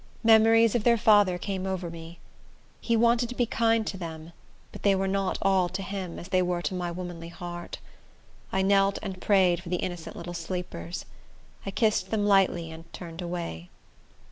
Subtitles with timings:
[0.23, 2.17] Memories of their father came over me.
[2.79, 4.33] He wanted to be kind to them;
[4.71, 7.77] but they were not all to him, as they were to my womanly heart.
[8.51, 11.05] I knelt and prayed for the innocent little sleepers.
[11.67, 13.69] I kissed them lightly, and turned away.